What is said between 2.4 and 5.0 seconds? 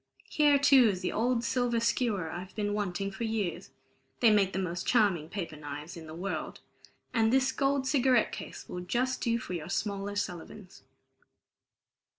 been wanting for years they make the most